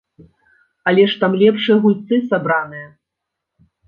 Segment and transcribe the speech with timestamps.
[0.91, 2.87] Але ж там лепшыя гульцы сабраныя!